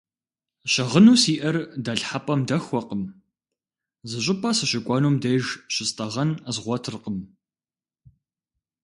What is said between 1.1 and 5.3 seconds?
сиӏэр дэлъхьэпӏэм дэхуэкъым, зы щӏыпӏэ сыщыкӏуэнум